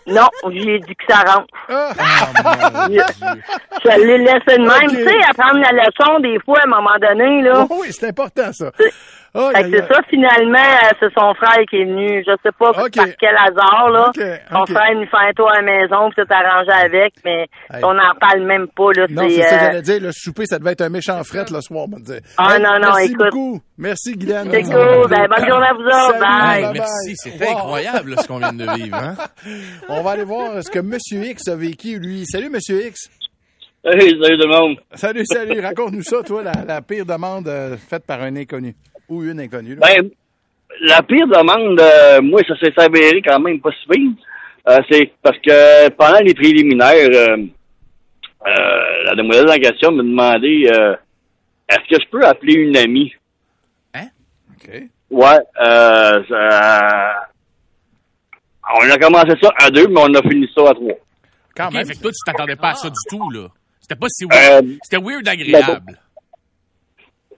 Non, 0.07 0.29
j'ai 0.51 0.79
dit 0.81 0.95
que 0.97 1.05
ça 1.09 1.21
rentre. 1.21 1.47
Ah, 1.69 2.87
je, 2.89 3.01
je 3.85 4.01
l'ai 4.07 4.19
laissé 4.19 4.59
de 4.59 4.63
même. 4.63 4.91
Tu 4.91 5.05
sais, 5.05 5.17
apprendre 5.31 5.61
la 5.61 5.73
leçon, 5.73 6.21
des 6.21 6.39
fois, 6.45 6.59
à 6.61 6.65
un 6.67 6.71
moment 6.71 6.99
donné, 7.01 7.43
là. 7.43 7.67
oui, 7.71 7.89
c'est 7.91 8.09
important, 8.09 8.53
ça. 8.53 8.71
Oh, 9.37 9.50
fait 9.53 9.64
que 9.64 9.71
c'est 9.79 9.93
ça, 9.93 10.00
finalement, 10.09 10.59
euh, 10.59 10.93
c'est 11.00 11.12
son 11.12 11.35
frère 11.35 11.59
qui 11.69 11.76
est 11.79 11.85
venu. 11.87 12.23
Je 12.25 12.31
sais 12.43 12.53
pas 12.57 12.73
par 12.73 12.87
quel 13.19 13.37
hasard, 13.37 13.91
là. 13.91 14.12
Son 14.14 14.61
ok. 14.61 14.71
frère 14.71 14.95
nous 14.95 15.07
fait 15.07 15.26
un 15.29 15.33
tour 15.33 15.50
à 15.50 15.57
la 15.57 15.62
maison, 15.62 16.09
puis 16.11 16.23
s'est 16.25 16.33
arrangé 16.33 16.71
avec, 16.71 17.14
mais 17.25 17.47
Hey. 17.73 17.83
on 17.83 17.95
n'en 17.95 18.14
parle 18.21 18.43
même 18.43 18.69
pas, 18.69 18.93
là. 18.95 19.07
Non, 19.11 19.29
c'est 19.29 19.43
ça 19.43 19.49
que 19.49 19.55
euh, 19.55 19.59
j'allais 19.67 19.83
dire. 19.83 20.00
Le 20.03 20.11
souper, 20.12 20.47
ça 20.47 20.61
devait 20.61 20.71
être 20.73 20.83
un 20.83 20.88
méchant 20.88 21.21
fret 21.25 21.47
le 21.50 21.61
soir, 21.62 21.87
on 21.88 21.97
va 21.97 21.97
te 21.99 22.05
dire. 22.12 22.21
Ah, 22.38 22.59
non, 22.61 22.75
non, 22.81 22.93
merci 22.95 23.11
écoute. 23.12 23.26
beaucoup. 23.33 23.61
Merci, 23.76 24.17
Guylaine. 24.17 24.49
C'est 24.53 24.62
cool. 24.62 25.09
Ben, 25.11 25.26
bonne 25.29 25.49
journée 25.49 25.67
à 25.67 25.75
vous 25.75 25.81
autres. 25.85 26.19
Salut, 26.19 26.62
Bye. 26.62 26.73
Merci, 26.75 27.14
c'est 27.17 27.45
Wow. 27.45 27.50
incroyable 27.59 28.11
là, 28.11 28.17
ce 28.23 28.29
qu'on 28.29 28.38
vient 28.38 28.53
de 28.53 28.73
vivre. 28.76 28.97
Hein? 28.97 29.17
On 29.88 30.03
va 30.03 30.11
aller 30.12 30.23
voir 30.25 30.62
ce 30.62 30.71
que 30.71 30.79
Monsieur 30.79 31.25
X 31.25 31.49
a 31.49 31.57
vécu, 31.57 31.99
lui. 31.99 32.25
Salut, 32.25 32.50
Monsieur 32.50 32.87
X. 32.87 33.09
Hey, 33.85 33.99
salut 34.23 34.38
tout 34.38 34.49
le 34.49 34.59
monde. 34.61 34.76
Salut, 34.95 35.26
salut. 35.26 35.61
Raconte-nous 35.61 36.03
ça, 36.05 36.23
toi, 36.23 36.43
la, 36.45 36.53
la 36.67 36.81
pire 36.83 37.05
demande 37.05 37.49
euh, 37.49 37.76
faite 37.76 38.07
par 38.07 38.23
un 38.23 38.35
inconnu. 38.37 38.75
Ou 39.08 39.23
une 39.25 39.40
inconnue. 39.40 39.75
là. 39.76 39.87
Ben, 39.87 40.11
la 40.80 41.02
pire 41.02 41.26
demande, 41.26 41.78
euh, 41.80 42.20
moi, 42.23 42.40
ça 42.49 42.56
s'est 42.58 42.73
avéré 42.80 43.20
quand 43.23 43.38
même 43.40 43.61
pas 43.61 43.70
si 43.73 43.87
pire. 43.88 44.11
Euh, 44.68 44.78
c'est 44.90 45.12
parce 45.23 45.38
que 45.38 45.88
pendant 45.90 46.20
les 46.20 46.34
préliminaires, 46.34 47.08
euh, 47.12 47.37
euh, 48.46 49.02
la 49.04 49.14
demoiselle 49.14 49.49
en 49.50 49.54
question 49.61 49.92
m'a 49.92 50.02
demandé 50.02 50.68
euh, 50.73 50.94
est-ce 51.68 51.96
que 51.96 52.02
je 52.02 52.08
peux 52.11 52.25
appeler 52.25 52.54
une 52.54 52.76
amie? 52.76 53.12
OK. 53.94 54.70
Ouais, 55.11 55.38
euh, 55.61 56.23
ça- 56.28 57.28
on 58.80 58.90
a 58.90 58.96
commencé 58.99 59.32
ça 59.42 59.50
à 59.61 59.70
deux, 59.70 59.87
mais 59.88 60.00
on 60.00 60.14
a 60.14 60.23
fini 60.23 60.49
ça 60.54 60.62
à 60.70 60.75
trois. 60.75 60.94
Quand 61.54 61.66
OK, 61.68 61.75
même. 61.75 61.87
fait 61.87 61.94
que 61.94 62.00
toi, 62.00 62.11
tu 62.11 62.25
t'attendais 62.32 62.56
pas 62.56 62.70
à 62.70 62.75
ça 62.75 62.88
du 62.88 62.96
tout, 63.11 63.30
là. 63.30 63.49
C'était 63.80 63.96
pas 63.96 64.06
si 64.08 64.25
Euh, 64.25 64.28
weird. 64.30 64.66
C'était 64.82 65.02
weird 65.04 65.28
agréable. 65.28 65.99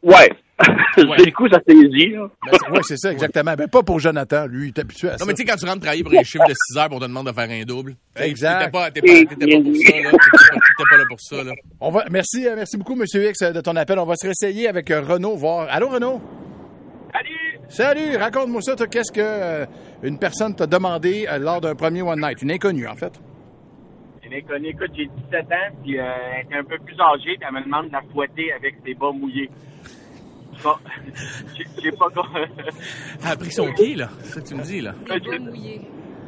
Ouais. 0.02 0.30
du 1.24 1.32
coup, 1.34 1.48
ça 1.48 1.60
s'est 1.68 1.74
dit. 1.88 2.08
là. 2.12 2.28
Ben, 2.50 2.52
c'est- 2.58 2.70
ouais, 2.70 2.80
c'est 2.82 2.96
ça, 2.96 3.12
exactement. 3.12 3.54
Ben, 3.54 3.68
pas 3.68 3.82
pour 3.82 4.00
Jonathan. 4.00 4.46
Lui, 4.46 4.66
il 4.66 4.68
est 4.68 4.78
habitué 4.78 5.08
à 5.08 5.18
ça. 5.18 5.24
Non, 5.24 5.26
mais 5.28 5.34
tu 5.34 5.42
sais, 5.42 5.48
quand 5.48 5.56
tu 5.56 5.66
rentres 5.66 5.80
travailler 5.80 6.02
pour 6.02 6.14
un 6.14 6.22
chiffre 6.22 6.44
de 6.48 6.54
6 6.54 6.78
heures, 6.78 6.88
on 6.90 6.98
te 6.98 7.04
demande 7.04 7.26
de 7.26 7.32
faire 7.32 7.50
un 7.50 7.62
double. 7.64 7.94
Exact. 8.16 8.58
T'étais 8.58 8.70
pas, 8.70 8.84
pas, 8.84 8.90
t'étais 8.90 9.24
pas 9.24 9.62
pour 9.62 9.76
ça, 9.76 9.92
là. 10.00 10.10
T'étais 10.10 10.30
pas, 10.30 10.38
t'étais 10.54 10.90
pas 10.90 10.96
là 10.96 11.04
pour 11.08 11.20
ça, 11.20 11.44
là. 11.44 11.52
On 11.80 11.90
va, 11.90 12.04
merci, 12.10 12.46
euh, 12.48 12.54
merci 12.56 12.76
beaucoup, 12.78 12.94
Monsieur 12.94 13.28
X, 13.28 13.42
euh, 13.42 13.52
de 13.52 13.60
ton 13.60 13.76
appel. 13.76 13.98
On 13.98 14.06
va 14.06 14.14
se 14.16 14.26
réessayer 14.26 14.66
avec 14.68 14.90
euh, 14.90 15.02
Renaud, 15.02 15.36
voir. 15.36 15.68
Allô, 15.70 15.88
Renaud? 15.88 16.20
Salut! 17.12 17.58
Salut! 17.68 18.16
Raconte-moi 18.16 18.62
ça, 18.62 18.76
toi. 18.76 18.86
Qu'est-ce 18.86 19.12
que 19.12 19.20
euh, 19.22 19.66
une 20.02 20.18
personne 20.18 20.54
t'a 20.54 20.66
demandé 20.66 21.26
euh, 21.30 21.38
lors 21.38 21.60
d'un 21.60 21.74
premier 21.74 22.00
One 22.02 22.20
Night? 22.20 22.40
Une 22.42 22.52
inconnue, 22.52 22.86
en 22.88 22.94
fait. 22.94 23.12
Une 24.24 24.34
inconnue, 24.34 24.68
écoute, 24.68 24.90
j'ai 24.96 25.06
17 25.06 25.40
ans, 25.52 25.76
puis 25.84 25.98
euh, 25.98 26.02
elle 26.48 26.52
est 26.56 26.58
un 26.58 26.64
peu 26.64 26.78
plus 26.84 26.96
âgée, 27.00 27.36
puis 27.38 27.46
elle 27.46 27.54
me 27.54 27.62
demande 27.62 27.88
de 27.88 27.92
la 27.92 28.02
fouetter 28.12 28.52
avec 28.52 28.74
ses 28.84 28.94
bas 28.94 29.12
mouillés. 29.12 29.50
Bon, 30.62 30.74
j'ai 31.82 31.92
pas... 31.92 32.08
Elle 33.22 33.28
a 33.30 33.36
pris 33.36 33.50
son 33.52 33.72
pied, 33.72 33.94
là. 33.94 34.08
C'est 34.22 34.34
ça 34.34 34.40
que 34.40 34.46
tu 34.48 34.54
me 34.54 34.62
dis, 34.62 34.80
là. 34.80 34.94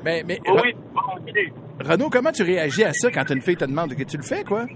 Ben, 0.05 0.25
mais, 0.27 0.39
Oh 0.47 0.59
oui, 0.63 0.75
bon, 0.95 1.27
idée. 1.27 1.53
Renaud, 1.81 2.11
comment 2.11 2.33
tu 2.33 2.43
réagis 2.43 2.85
à 2.85 2.93
ça 2.93 3.11
quand 3.11 3.29
une 3.31 3.43
fille 3.43 3.57
te 3.57 3.65
demande 3.65 3.95
que 3.95 4.03
tu 4.05 4.17
le 4.17 4.23
fais, 4.23 4.45
quoi? 4.45 4.67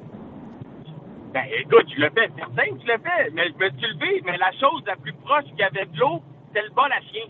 Ben, 1.33 1.45
écoute, 1.61 1.87
je 1.97 2.01
le 2.03 2.11
fais, 2.11 2.29
certain 2.37 2.65
que 2.75 2.81
je 2.83 2.87
le 2.93 2.99
fais, 2.99 3.31
mais 3.33 3.49
je 3.49 3.55
me 3.65 3.71
suis 3.79 3.87
levé, 3.95 4.23
mais 4.25 4.37
la 4.37 4.53
chose 4.53 4.83
la 4.87 4.97
plus 4.97 5.13
proche 5.15 5.45
qu'il 5.45 5.59
y 5.59 5.63
avait 5.63 5.87
de 5.87 5.99
l'eau, 5.99 6.23
c'était 6.49 6.63
le 6.67 6.75
bas 6.75 6.89
à 6.91 7.01
chien. 7.01 7.25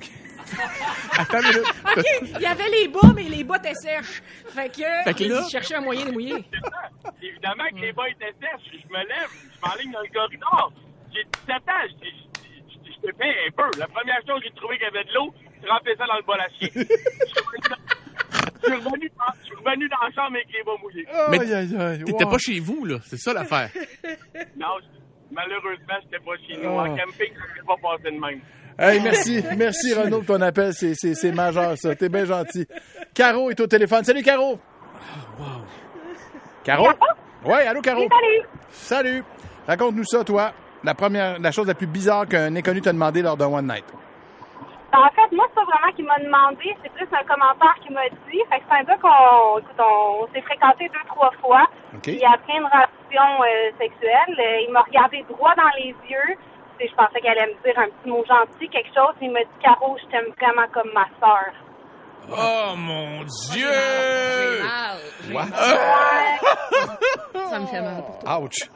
OK, 1.96 2.04
il 2.36 2.40
y 2.40 2.46
avait 2.46 2.68
les 2.68 2.88
bas, 2.88 3.12
mais 3.14 3.24
les 3.24 3.44
bas 3.44 3.56
étaient 3.56 3.74
sèches. 3.74 4.22
Fait 4.48 4.68
que, 4.68 4.82
Fait 5.04 5.14
que 5.14 5.24
là- 5.24 5.42
il 5.44 5.50
cherchait 5.50 5.74
un 5.76 5.80
moyen 5.80 6.06
de 6.06 6.12
mouiller. 6.12 6.44
Évidemment 7.22 7.64
que 7.74 7.80
les 7.80 7.92
bas 7.92 8.08
étaient 8.08 8.34
sèches, 8.40 8.70
je 8.72 8.88
me 8.88 8.98
lève, 8.98 9.28
je 9.30 9.68
m'enligne 9.68 9.92
dans 9.92 10.00
le 10.00 10.08
corridor. 10.12 10.72
J'ai 11.12 11.24
17 11.24 11.56
ans, 11.56 11.86
je 11.88 13.08
te 13.10 13.16
fais 13.16 13.34
un 13.48 13.50
peu. 13.56 13.78
La 13.78 13.86
première 13.88 14.16
chose 14.26 14.40
que 14.40 14.46
j'ai 14.48 14.54
trouvé 14.54 14.76
qu'il 14.76 14.84
y 14.84 14.88
avait 14.88 15.04
de 15.04 15.14
l'eau, 15.14 15.32
je 15.62 15.68
remplis 15.68 15.96
ça 15.98 16.06
dans 16.06 16.16
le 16.16 16.22
bol 16.22 16.40
à 16.40 16.48
chien. 16.58 16.68
Je 18.62 18.66
suis 18.68 18.74
revenu 18.76 19.10
dans- 19.16 19.64
revenu 19.70 19.88
la 19.88 19.96
chambre 20.14 20.36
avec 20.36 20.46
les 20.52 20.62
bas 20.62 20.72
mouillés. 20.82 21.06
Mais 21.30 21.38
t'étais 22.04 22.24
pas 22.26 22.36
chez 22.38 22.60
vous, 22.60 22.84
là. 22.84 22.98
C'est 23.06 23.16
ça 23.16 23.32
l'affaire. 23.32 23.70
Non, 24.56 24.66
je- 24.80 24.98
malheureusement, 25.30 25.94
j'étais 26.02 26.22
pas 26.22 26.32
chez 26.46 26.56
nous. 26.58 26.68
Oh. 26.70 26.80
En 26.80 26.94
camping, 26.94 27.32
ça 27.34 27.54
s'est 27.56 27.66
pas 27.66 27.76
passé 27.82 28.14
de 28.14 28.20
même. 28.20 28.40
Hey, 28.78 29.00
merci, 29.00 29.42
merci 29.56 29.94
Renaud 29.94 30.18
pour 30.22 30.36
ton 30.36 30.42
appel. 30.42 30.72
C'est, 30.74 30.94
c'est, 30.94 31.14
c'est 31.14 31.32
majeur, 31.32 31.76
ça. 31.78 31.94
T'es 31.96 32.08
bien 32.10 32.26
gentil. 32.26 32.66
Caro 33.14 33.50
est 33.50 33.58
au 33.60 33.66
téléphone. 33.66 34.04
Salut, 34.04 34.22
Caro. 34.22 34.58
Caro? 36.64 36.88
Ouais, 37.44 37.66
allô, 37.66 37.80
Caro. 37.80 38.00
salut. 38.08 38.42
Salut. 38.70 39.24
Raconte-nous 39.66 40.04
ça, 40.04 40.22
toi. 40.24 40.52
La 40.82 40.94
première, 40.94 41.38
la 41.38 41.50
chose 41.50 41.66
la 41.66 41.74
plus 41.74 41.86
bizarre 41.86 42.26
qu'un 42.26 42.54
inconnu 42.56 42.80
t'a 42.80 42.92
demandé 42.92 43.20
lors 43.20 43.36
d'un 43.36 43.48
one 43.48 43.66
night? 43.66 43.84
En 44.92 45.08
fait, 45.10 45.30
moi, 45.36 45.46
c'est 45.48 45.54
pas 45.54 45.64
vraiment 45.64 45.92
qu'il 45.94 46.04
m'a 46.04 46.18
demandé, 46.18 46.76
c'est 46.82 46.92
plus 46.92 47.06
un 47.12 47.22
commentaire 47.24 47.74
qu'il 47.82 47.92
m'a 47.92 48.08
dit. 48.08 48.40
Fait 48.50 48.58
que 48.58 48.64
c'est 48.68 48.76
un 48.80 48.82
gars 48.82 48.96
qu'on 48.96 49.58
écoute, 49.58 49.78
on, 49.78 50.26
s'est 50.32 50.40
fréquenté 50.40 50.88
deux, 50.88 51.06
trois 51.06 51.30
fois. 51.40 51.68
OK. 51.94 52.02
Puis 52.02 52.24
après 52.24 52.56
une 52.56 52.64
relation 52.64 53.42
euh, 53.42 53.70
sexuelle, 53.78 54.34
euh, 54.38 54.66
il 54.66 54.72
m'a 54.72 54.82
regardé 54.82 55.24
droit 55.28 55.54
dans 55.54 55.70
les 55.78 55.94
yeux. 56.08 56.36
Je 56.80 56.94
pensais 56.94 57.20
qu'elle 57.20 57.38
allait 57.38 57.54
me 57.54 57.62
dire 57.62 57.78
un 57.78 57.88
petit 57.88 58.08
mot 58.08 58.24
gentil, 58.24 58.68
quelque 58.70 58.92
chose. 58.94 59.14
Il 59.20 59.30
m'a 59.30 59.40
dit, 59.40 59.60
Caro, 59.62 59.96
je 60.02 60.06
t'aime 60.10 60.32
vraiment 60.40 60.66
comme 60.72 60.90
ma 60.94 61.06
sœur. 61.20 61.52
Oh, 62.28 62.74
mon 62.76 63.24
Dieu! 63.52 64.62
What? 65.32 65.46
Ça 67.48 67.58
me 67.58 67.66
fait 67.66 67.80
mal 67.80 68.02
pour 68.04 68.18
toi. 68.20 68.40
Ouch. 68.40 68.54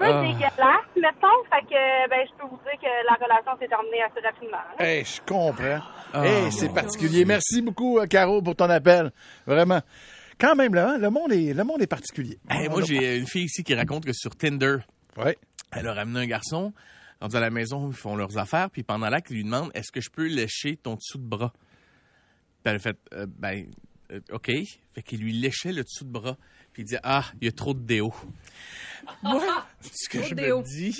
Un 0.00 0.06
peu 0.22 0.26
dégueulasse, 0.26 0.90
mettons. 0.96 1.44
Fait 1.50 1.62
que, 1.68 2.08
ben, 2.10 2.26
je 2.26 2.36
peux 2.36 2.48
vous 2.48 2.58
dire 2.64 2.78
que 2.80 3.06
la 3.06 3.14
relation 3.14 3.52
s'est 3.58 3.68
terminée 3.68 4.02
assez 4.02 4.20
rapidement. 4.26 4.58
Hey, 4.78 5.04
je 5.04 5.20
comprends. 5.26 5.78
Ah, 6.12 6.26
hey, 6.26 6.52
c'est 6.52 6.72
particulier. 6.74 7.24
Merci 7.24 7.62
beaucoup, 7.62 7.98
euh, 7.98 8.06
Caro, 8.06 8.42
pour 8.42 8.56
ton 8.56 8.68
appel. 8.70 9.12
Vraiment. 9.46 9.80
Quand 10.38 10.56
même, 10.56 10.74
là, 10.74 10.98
le 10.98 11.10
monde 11.10 11.32
est, 11.32 11.54
le 11.54 11.64
monde 11.64 11.80
est 11.80 11.86
particulier. 11.86 12.38
Hey, 12.50 12.68
moi, 12.68 12.82
j'ai 12.82 13.16
une 13.18 13.26
fille 13.26 13.44
ici 13.44 13.62
qui 13.62 13.74
raconte 13.74 14.04
que 14.04 14.12
sur 14.12 14.34
Tinder, 14.36 14.78
Ouais. 15.16 15.38
elle 15.72 15.86
a 15.86 15.94
ramené 15.94 16.20
un 16.20 16.26
garçon. 16.26 16.72
Rendu 17.20 17.36
à 17.36 17.40
la 17.40 17.50
maison, 17.50 17.88
ils 17.88 17.96
font 17.96 18.16
leurs 18.16 18.36
affaires. 18.36 18.68
Puis 18.70 18.82
pendant 18.82 19.08
l'acte, 19.08 19.30
il 19.30 19.36
lui 19.36 19.44
demande 19.44 19.70
Est-ce 19.74 19.92
que 19.92 20.00
je 20.00 20.10
peux 20.10 20.26
lécher 20.26 20.76
ton 20.76 20.94
dessous 20.96 21.18
de 21.18 21.24
bras 21.26 21.52
elle 22.64 22.76
a 22.76 22.78
fait 22.78 22.96
Euh, 23.12 23.26
Ben, 23.28 23.66
euh, 24.12 24.20
OK. 24.32 24.50
Fait 24.94 25.02
qu'il 25.02 25.20
lui 25.20 25.32
léchait 25.32 25.72
le 25.72 25.82
dessous 25.82 26.04
de 26.04 26.10
bras. 26.10 26.36
Puis 26.72 26.82
il 26.82 26.86
dit 26.86 26.96
Ah, 27.02 27.24
il 27.40 27.46
y 27.46 27.48
a 27.48 27.52
trop 27.52 27.74
de 27.74 27.80
déo. 27.80 28.12
Moi, 29.22 29.42
ce 29.82 30.08
que 30.08 30.18
Trop 30.18 30.28
je 30.28 30.34
me 30.34 30.40
déo. 30.40 30.62
dis, 30.62 30.96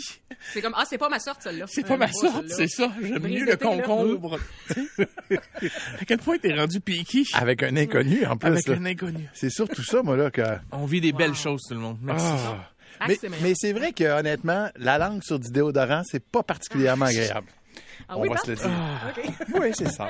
C'est 0.53 0.61
comme, 0.61 0.75
ah, 0.77 0.85
c'est 0.87 0.99
pas 0.99 1.09
ma 1.09 1.19
sorte, 1.19 1.41
celle-là. 1.43 1.65
c'est 1.69 1.87
pas 1.87 1.97
ma 1.97 2.13
sorte, 2.13 2.45
c'est 2.49 2.69
ça. 2.69 2.93
J'aime 3.03 3.23
mieux 3.27 3.47
le 3.47 3.57
concombre. 3.57 4.39
à 5.31 6.05
quel 6.07 6.19
point 6.19 6.37
t'es 6.39 6.53
rendu 6.55 6.81
piqué 6.81 7.23
Avec 7.33 7.63
un 7.63 7.77
inconnu, 7.77 8.27
en 8.27 8.37
plus. 8.37 8.49
Avec 8.49 8.67
là. 8.69 8.75
un 8.77 8.85
inconnu. 8.85 9.29
C'est 9.33 9.49
surtout 9.51 9.83
ça, 9.83 10.03
moi, 10.03 10.17
là, 10.19 10.31
que... 10.31 10.43
On 10.73 10.85
vit 10.87 11.01
des 11.01 11.13
belles 11.13 11.35
choses, 11.35 11.63
tout 11.67 11.75
le 11.75 11.81
monde. 11.81 11.99
Merci. 12.03 12.27
Ah. 12.27 13.07
Mais, 13.09 13.19
mais 13.43 13.53
c'est 13.57 13.73
vrai 13.73 13.93
que, 13.93 14.05
honnêtement, 14.05 14.69
la 14.77 14.99
langue 14.99 15.23
sur 15.23 15.39
du 15.39 15.51
déodorant, 15.51 16.03
c'est 16.05 16.23
pas 16.25 16.43
particulièrement 16.43 17.07
agréable. 17.07 17.49
Ah 18.09 18.15
On 18.17 18.21
oui, 18.23 18.29
va 18.29 18.35
Pat? 18.35 18.45
se 18.45 18.51
le 18.51 18.57
dire. 18.57 18.67
Ah, 18.69 19.09
OK. 19.17 19.31
Oui, 19.61 19.71
c'est 19.77 19.91
ça. 19.93 20.09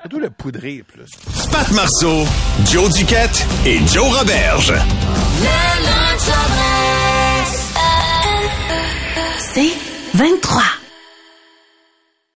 Surtout 0.00 0.18
le 0.20 0.30
poudré, 0.30 0.82
plus. 0.86 1.10
Pat 1.50 1.70
Marceau, 1.72 2.24
Joe 2.66 2.92
Duquette 2.94 3.46
et 3.66 3.78
Joe 3.86 4.16
Roberge. 4.18 4.72
C'est 9.54 9.72
23. 10.14 10.62